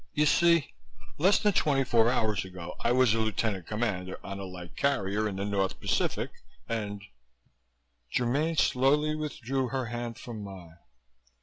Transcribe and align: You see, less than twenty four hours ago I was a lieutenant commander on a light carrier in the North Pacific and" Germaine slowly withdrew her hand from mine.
You 0.15 0.25
see, 0.25 0.73
less 1.19 1.37
than 1.37 1.53
twenty 1.53 1.83
four 1.83 2.09
hours 2.09 2.43
ago 2.43 2.75
I 2.79 2.91
was 2.91 3.13
a 3.13 3.19
lieutenant 3.19 3.67
commander 3.67 4.19
on 4.25 4.39
a 4.39 4.45
light 4.45 4.75
carrier 4.75 5.27
in 5.29 5.35
the 5.35 5.45
North 5.45 5.79
Pacific 5.79 6.31
and" 6.67 7.03
Germaine 8.11 8.57
slowly 8.57 9.13
withdrew 9.13 9.67
her 9.67 9.85
hand 9.85 10.17
from 10.17 10.43
mine. 10.43 10.79